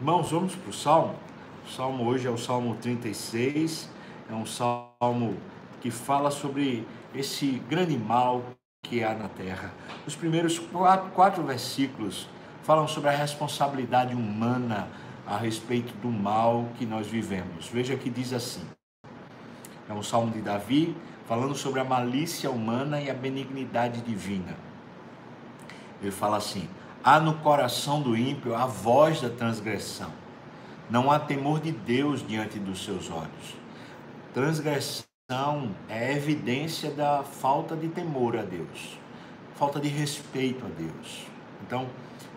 [0.00, 1.14] Irmãos, vamos para o Salmo.
[1.64, 3.88] O Salmo hoje é o Salmo 36,
[4.28, 5.36] é um salmo
[5.80, 6.84] que fala sobre
[7.14, 8.42] esse grande mal
[8.82, 9.72] que há na terra.
[10.04, 12.28] Os primeiros quatro, quatro versículos
[12.64, 14.88] falam sobre a responsabilidade humana
[15.24, 17.68] a respeito do mal que nós vivemos.
[17.68, 18.66] Veja que diz assim:
[19.88, 20.96] é um salmo de Davi
[21.28, 24.56] falando sobre a malícia humana e a benignidade divina.
[26.02, 26.68] Ele fala assim:
[27.04, 30.10] há no coração do ímpio a voz da transgressão.
[30.88, 33.56] Não há temor de Deus diante dos seus olhos.
[34.32, 38.98] Transgressão é evidência da falta de temor a Deus,
[39.54, 41.26] falta de respeito a Deus.
[41.66, 41.86] Então,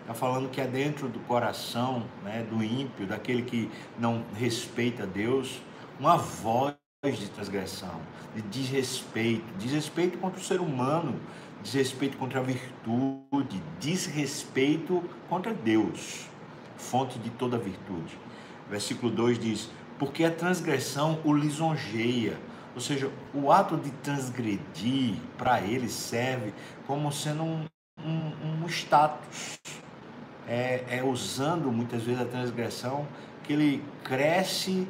[0.02, 5.60] está falando que é dentro do coração né, do ímpio, daquele que não respeita Deus,
[5.98, 8.00] uma voz de transgressão,
[8.34, 11.18] de desrespeito, desrespeito contra o ser humano,
[11.62, 16.26] desrespeito contra a virtude, desrespeito contra Deus,
[16.76, 18.18] fonte de toda virtude.
[18.68, 22.38] Versículo 2 diz: Porque a transgressão o lisonjeia,
[22.74, 26.52] ou seja, o ato de transgredir para ele serve
[26.86, 27.66] como sendo um,
[28.04, 29.58] um, um status.
[30.46, 33.06] É, é usando muitas vezes a transgressão
[33.44, 34.88] que ele cresce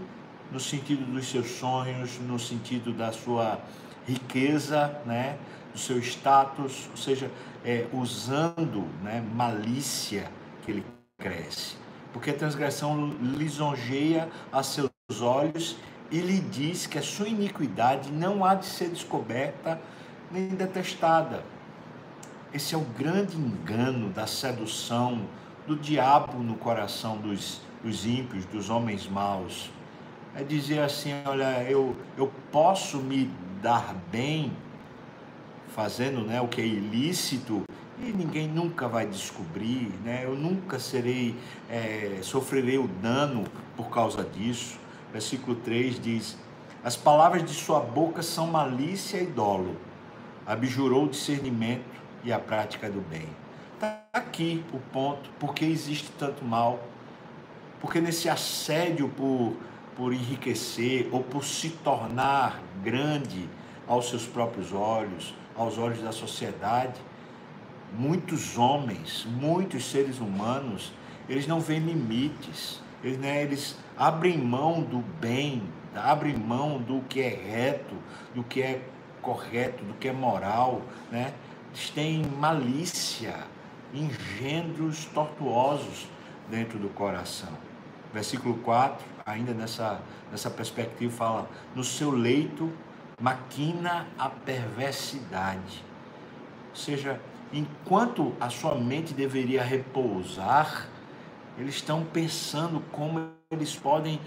[0.53, 3.61] no sentido dos seus sonhos, no sentido da sua
[4.07, 5.37] riqueza, né?
[5.73, 7.31] Do seu status, ou seja,
[7.65, 10.31] é, usando né, malícia
[10.63, 10.87] que ele
[11.19, 11.77] cresce.
[12.13, 15.77] Porque a transgressão lisonjeia a seus olhos
[16.11, 19.81] e lhe diz que a sua iniquidade não há de ser descoberta
[20.31, 21.45] nem detestada.
[22.53, 25.27] Esse é o grande engano da sedução
[25.67, 29.71] do diabo no coração dos, dos ímpios, dos homens maus.
[30.35, 34.53] É dizer assim: olha, eu, eu posso me dar bem
[35.79, 37.63] fazendo né, o que é ilícito
[38.01, 40.23] e ninguém nunca vai descobrir, né?
[40.25, 41.37] eu nunca serei,
[41.71, 43.45] é, sofrerei o dano
[43.77, 44.77] por causa disso.
[45.13, 46.37] Versículo 3 diz:
[46.83, 49.77] As palavras de sua boca são malícia e dolo,
[50.45, 51.85] abjurou o discernimento
[52.25, 53.29] e a prática do bem.
[53.75, 56.83] Está aqui o ponto, porque existe tanto mal,
[57.81, 59.55] porque nesse assédio por,
[59.97, 63.49] por enriquecer ou por se tornar grande
[63.87, 67.01] aos seus próprios olhos, aos olhos da sociedade,
[67.93, 70.93] muitos homens, muitos seres humanos,
[71.29, 75.63] eles não veem limites, eles, né, eles abrem mão do bem,
[75.95, 77.95] abrem mão do que é reto,
[78.35, 78.83] do que é
[79.21, 80.81] correto, do que é moral,
[81.11, 81.35] né?
[81.71, 83.35] Eles têm malícia,
[83.93, 86.09] engendros tortuosos
[86.49, 87.53] dentro do coração.
[88.13, 92.73] Versículo 4, ainda nessa, nessa perspectiva, fala: No seu leito
[93.19, 95.85] maquina a perversidade.
[96.71, 97.21] Ou seja,
[97.53, 100.89] enquanto a sua mente deveria repousar,
[101.57, 104.21] eles estão pensando como eles podem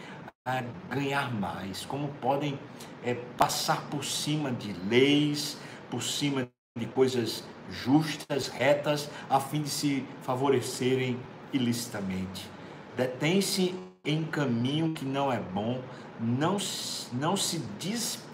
[0.46, 2.59] ah, ganhar mais, como podem
[3.03, 5.58] é, passar por cima de leis,
[5.90, 6.47] por cima
[6.78, 11.18] de coisas justas, retas, a fim de se favorecerem
[11.53, 12.50] ilicitamente.
[12.97, 15.81] Detém-se em caminho que não é bom,
[16.19, 16.58] não,
[17.13, 17.59] não se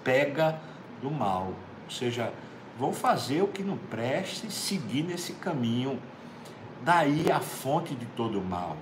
[0.07, 0.59] despega
[1.01, 1.53] do mal.
[1.83, 2.31] Ou seja,
[2.79, 5.99] vão fazer o que não presta e seguir nesse caminho.
[6.83, 8.77] Daí a fonte de todo o mal.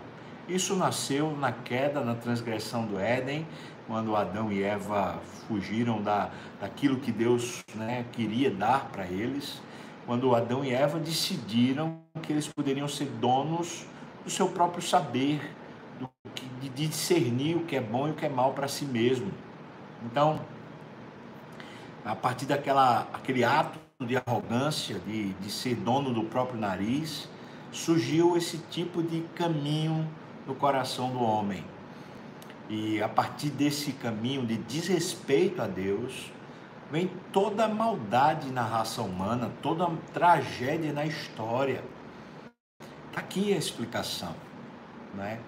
[0.47, 3.47] Isso nasceu na queda, na transgressão do Éden,
[3.87, 6.29] quando Adão e Eva fugiram da,
[6.61, 9.59] daquilo que Deus né, queria dar para eles,
[10.05, 13.85] quando Adão e Eva decidiram que eles poderiam ser donos
[14.23, 15.41] do seu próprio saber,
[16.61, 19.31] de discernir o que é bom e o que é mal para si mesmo.
[20.03, 20.39] Então,
[22.05, 27.27] a partir daquela aquele ato de arrogância, de, de ser dono do próprio nariz,
[27.71, 30.07] surgiu esse tipo de caminho
[30.45, 31.63] no coração do homem.
[32.69, 36.31] E a partir desse caminho de desrespeito a Deus,
[36.91, 41.83] vem toda a maldade na raça humana, toda a tragédia na história.
[43.11, 44.35] Tá aqui a explicação,
[45.13, 45.39] né?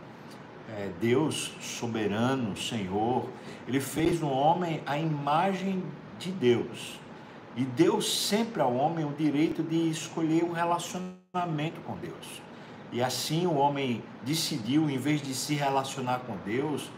[0.69, 3.27] é, Deus soberano, Senhor,
[3.67, 5.83] ele fez no homem a imagem
[6.19, 6.99] de Deus.
[7.55, 12.41] E deu sempre ao homem o direito de escolher um relacionamento com Deus.
[12.91, 16.89] E assim o homem decidiu, em vez de se relacionar com Deus,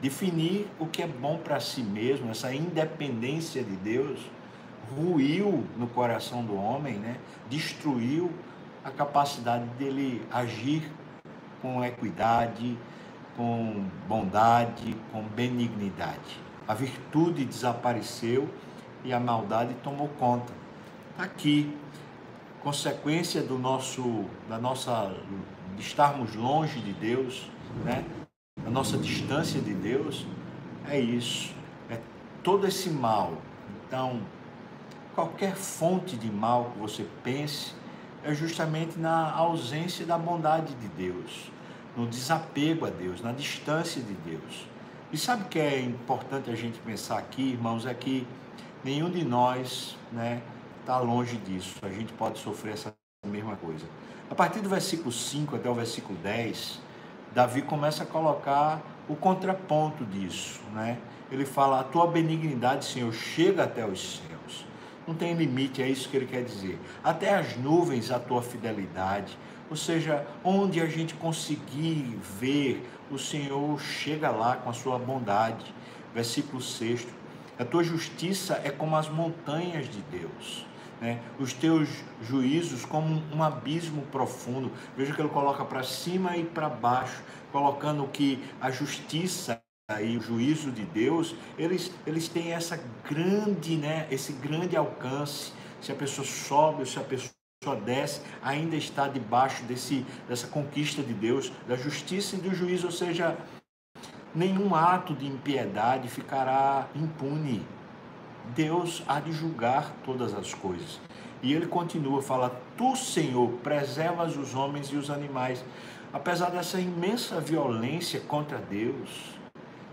[0.00, 4.18] definir o que é bom para si mesmo, essa independência de Deus,
[4.94, 7.16] ruiu no coração do homem, né?
[7.48, 8.30] destruiu
[8.84, 10.90] a capacidade dele agir
[11.60, 12.76] com equidade,
[13.36, 16.40] com bondade, com benignidade.
[16.66, 18.48] A virtude desapareceu
[19.04, 20.52] e a maldade tomou conta.
[21.12, 21.76] Está aqui,
[22.62, 25.14] consequência do nosso, da nossa,
[25.76, 27.50] de estarmos longe de Deus,
[27.84, 28.04] né?
[28.66, 30.26] A nossa distância de Deus
[30.88, 31.54] é isso,
[31.88, 31.98] é
[32.42, 33.34] todo esse mal.
[33.86, 34.20] Então,
[35.14, 37.72] qualquer fonte de mal que você pense
[38.22, 41.50] é justamente na ausência da bondade de Deus,
[41.96, 44.66] no desapego a Deus, na distância de Deus.
[45.10, 48.26] E sabe o que é importante a gente pensar aqui, irmãos, é que
[48.88, 50.40] nenhum de nós, né,
[50.80, 51.76] está longe disso.
[51.82, 52.94] A gente pode sofrer essa
[53.26, 53.84] mesma coisa.
[54.30, 56.80] A partir do versículo 5 até o versículo 10,
[57.34, 60.96] Davi começa a colocar o contraponto disso, né?
[61.30, 64.64] Ele fala: "A tua benignidade, Senhor, chega até os céus".
[65.06, 66.78] Não tem limite, é isso que ele quer dizer.
[67.04, 69.38] Até as nuvens a tua fidelidade.
[69.70, 75.74] Ou seja, onde a gente conseguir ver, o Senhor chega lá com a sua bondade.
[76.14, 77.06] Versículo 6.
[77.58, 80.68] A tua justiça é como as montanhas de Deus
[81.00, 81.20] né?
[81.38, 81.88] os teus
[82.22, 84.70] juízos como um abismo profundo.
[84.96, 87.22] Veja que ele coloca para cima e para baixo,
[87.52, 89.62] colocando que a justiça
[90.02, 92.78] e o juízo de Deus, eles, eles têm essa
[93.08, 95.52] grande, né, esse grande alcance.
[95.80, 97.32] Se a pessoa sobe se a pessoa
[97.84, 102.92] desce, ainda está debaixo desse, dessa conquista de Deus, da justiça e do juízo, ou
[102.92, 103.36] seja,
[104.34, 107.64] nenhum ato de impiedade ficará impune
[108.54, 111.00] Deus há de julgar todas as coisas.
[111.42, 115.64] E ele continua, fala: Tu, Senhor, preservas os homens e os animais.
[116.12, 119.38] Apesar dessa imensa violência contra Deus,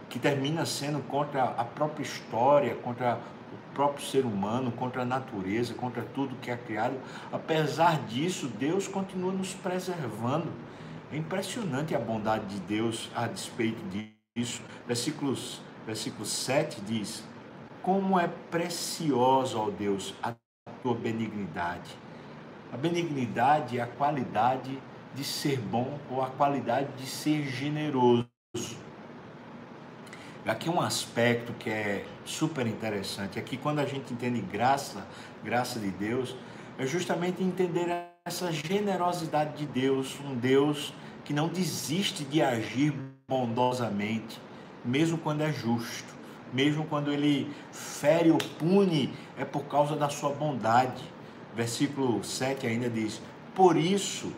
[0.10, 3.16] que termina sendo contra a própria história, contra
[3.52, 6.96] o próprio ser humano, contra a natureza, contra tudo que é criado,
[7.34, 10.48] apesar disso, Deus continua nos preservando.
[11.12, 14.15] É impressionante a bondade de Deus a despeito disso.
[14.86, 17.24] Versículos, versículo 7 diz:
[17.82, 20.34] como é preciosa, ó Deus, a
[20.82, 21.96] tua benignidade.
[22.74, 24.78] A benignidade é a qualidade
[25.14, 28.28] de ser bom ou a qualidade de ser generoso.
[30.46, 35.08] Aqui um aspecto que é super interessante, é que quando a gente entende graça,
[35.44, 36.36] graça de Deus,
[36.78, 37.88] é justamente entender
[38.26, 40.94] essa generosidade de Deus, um Deus
[41.26, 42.94] que não desiste de agir
[43.28, 44.40] bondosamente,
[44.86, 46.16] mesmo quando é justo
[46.56, 51.04] mesmo quando ele fere ou pune, é por causa da sua bondade.
[51.54, 53.22] Versículo 7 ainda diz:
[53.54, 54.32] Por isso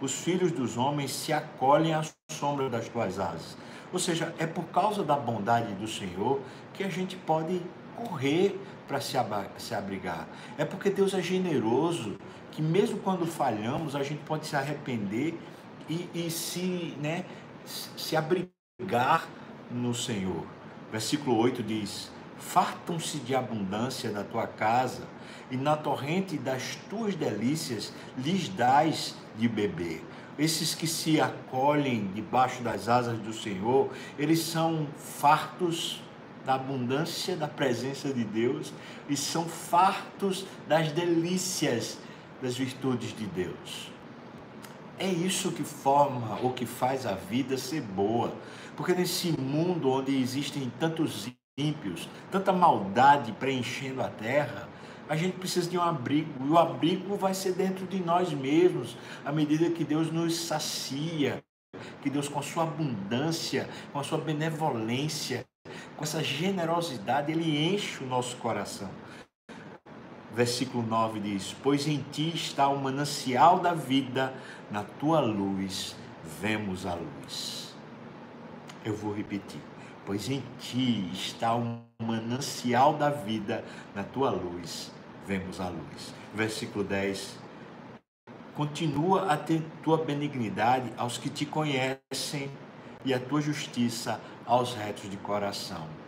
[0.00, 3.56] os filhos dos homens se acolhem à sombra das tuas asas.
[3.92, 6.40] Ou seja, é por causa da bondade do Senhor
[6.72, 7.62] que a gente pode
[7.94, 8.58] correr
[8.88, 10.26] para se abrigar.
[10.58, 12.16] É porque Deus é generoso,
[12.50, 15.38] que mesmo quando falhamos, a gente pode se arrepender
[15.90, 17.24] e, e se, né,
[17.64, 19.28] se abrigar
[19.70, 20.46] no Senhor.
[20.92, 25.06] Versículo 8 diz: Fartam-se de abundância da tua casa,
[25.50, 30.04] e na torrente das tuas delícias lhes dás de beber.
[30.38, 36.00] Esses que se acolhem debaixo das asas do Senhor, eles são fartos
[36.46, 38.72] da abundância da presença de Deus
[39.08, 41.98] e são fartos das delícias
[42.40, 43.90] das virtudes de Deus.
[45.00, 48.34] É isso que forma ou que faz a vida ser boa.
[48.76, 51.26] Porque nesse mundo onde existem tantos
[51.56, 54.68] ímpios, tanta maldade preenchendo a terra,
[55.08, 58.94] a gente precisa de um abrigo, e o abrigo vai ser dentro de nós mesmos,
[59.24, 61.42] à medida que Deus nos sacia,
[62.02, 65.46] que Deus, com a sua abundância, com a sua benevolência,
[65.96, 68.90] com essa generosidade, Ele enche o nosso coração.
[70.34, 74.32] Versículo 9 diz: Pois em ti está o manancial da vida,
[74.70, 75.96] na tua luz
[76.40, 77.74] vemos a luz.
[78.84, 79.60] Eu vou repetir.
[80.06, 84.90] Pois em ti está o manancial da vida, na tua luz
[85.26, 86.14] vemos a luz.
[86.34, 87.38] Versículo 10.
[88.54, 92.50] Continua a ter tua benignidade aos que te conhecem
[93.04, 95.99] e a tua justiça aos retos de coração.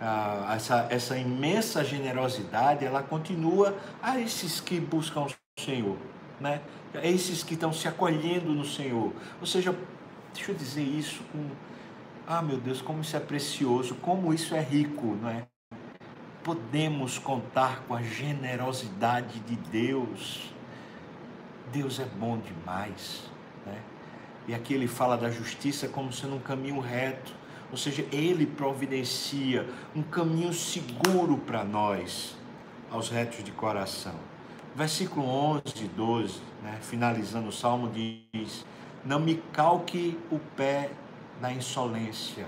[0.00, 5.96] Ah, essa, essa imensa generosidade, ela continua a esses que buscam o Senhor,
[6.38, 6.60] né?
[6.94, 9.12] A esses que estão se acolhendo no Senhor.
[9.40, 9.74] Ou seja,
[10.34, 11.48] deixa eu dizer isso com
[12.28, 15.46] ah, meu Deus, como isso é precioso, como isso é rico, não é?
[16.42, 20.52] Podemos contar com a generosidade de Deus.
[21.72, 23.30] Deus é bom demais,
[23.64, 23.80] né?
[24.48, 27.32] E aqui ele fala da justiça como sendo um caminho reto,
[27.70, 32.36] ou seja, ele providencia um caminho seguro para nós,
[32.90, 34.14] aos retos de coração.
[34.74, 38.64] Versículo 11 e 12, né, finalizando o salmo, diz:
[39.04, 40.90] Não me calque o pé
[41.40, 42.46] na insolência.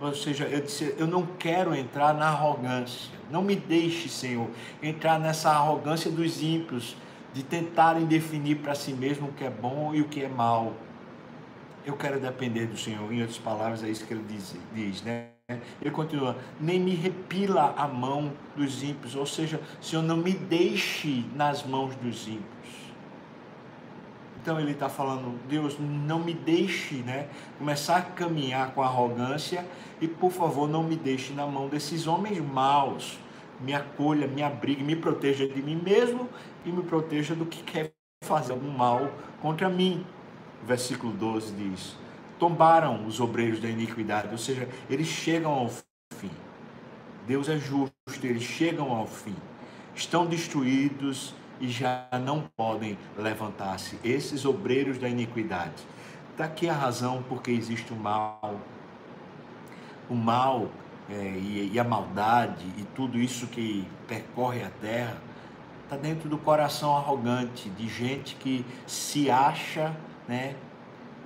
[0.00, 3.12] Ou seja, eu disse, eu não quero entrar na arrogância.
[3.30, 4.48] Não me deixe, Senhor,
[4.82, 6.96] entrar nessa arrogância dos ímpios,
[7.34, 10.72] de tentarem definir para si mesmo o que é bom e o que é mal.
[11.88, 13.10] Eu quero depender do Senhor.
[13.12, 15.28] Em outras palavras, é isso que ele diz, diz né?
[15.80, 21.24] Ele continua: nem me repila a mão dos ímpios, ou seja, Senhor, não me deixe
[21.34, 22.44] nas mãos dos ímpios.
[24.40, 27.28] Então ele está falando, Deus, não me deixe né,
[27.58, 29.66] começar a caminhar com arrogância
[30.00, 33.18] e, por favor, não me deixe na mão desses homens maus.
[33.60, 36.28] Me acolha, me abrigue, me proteja de mim mesmo
[36.64, 37.92] e me proteja do que quer
[38.22, 39.10] fazer algum mal
[39.42, 40.06] contra mim.
[40.66, 41.96] Versículo 12 diz:
[42.38, 46.30] tombaram os obreiros da iniquidade, ou seja, eles chegam ao fim.
[47.26, 49.34] Deus é justo, eles chegam ao fim.
[49.94, 53.98] Estão destruídos e já não podem levantar-se.
[54.04, 55.82] Esses obreiros da iniquidade.
[56.36, 58.60] Daqui a razão porque existe o mal.
[60.08, 60.70] O mal
[61.10, 65.16] é, e, e a maldade e tudo isso que percorre a terra
[65.84, 69.94] está dentro do coração arrogante de gente que se acha,
[70.28, 70.54] né,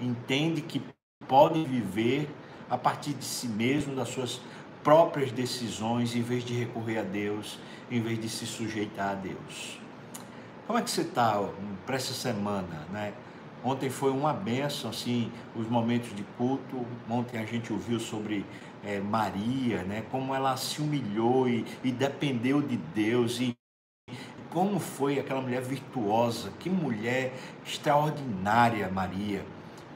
[0.01, 0.81] entende que
[1.27, 2.31] podem viver
[2.71, 4.41] a partir de si mesmo, das suas
[4.83, 7.59] próprias decisões, em vez de recorrer a Deus,
[7.91, 9.79] em vez de se sujeitar a Deus.
[10.67, 11.39] Como é que você está
[11.85, 13.13] para essa semana, né?
[13.65, 16.85] Ontem foi uma benção, assim, os momentos de culto.
[17.09, 18.45] Ontem a gente ouviu sobre
[18.83, 20.05] é, Maria, né?
[20.11, 23.57] Como ela se humilhou e, e dependeu de Deus e
[24.53, 27.33] como foi aquela mulher virtuosa, que mulher
[27.67, 29.45] extraordinária, Maria.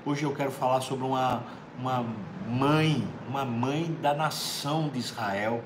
[0.05, 1.43] Hoje eu quero falar sobre uma,
[1.79, 2.07] uma
[2.49, 5.63] mãe, uma mãe da nação de Israel,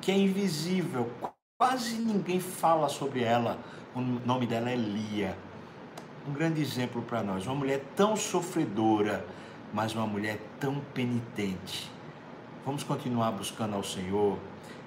[0.00, 1.08] que é invisível,
[1.56, 3.58] quase ninguém fala sobre ela.
[3.94, 5.36] O nome dela é Lia.
[6.28, 7.46] Um grande exemplo para nós.
[7.46, 9.24] Uma mulher tão sofredora,
[9.72, 11.88] mas uma mulher tão penitente.
[12.64, 14.36] Vamos continuar buscando ao Senhor.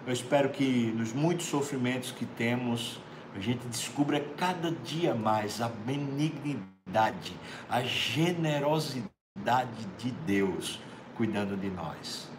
[0.05, 2.99] Eu espero que nos muitos sofrimentos que temos,
[3.35, 6.69] a gente descubra cada dia mais a benignidade
[7.69, 9.09] a generosidade
[9.97, 10.79] de Deus
[11.15, 12.29] cuidando de nós.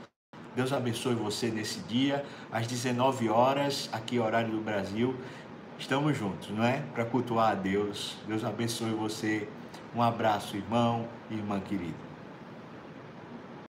[0.56, 5.14] Deus abençoe você nesse dia, às 19 horas, aqui horário do Brasil.
[5.78, 6.82] Estamos juntos, não é?
[6.92, 8.16] Para cultuar a Deus.
[8.26, 9.48] Deus abençoe você.
[9.94, 12.09] Um abraço, irmão e irmã querida.